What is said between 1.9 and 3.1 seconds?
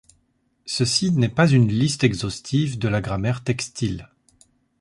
exhaustive de la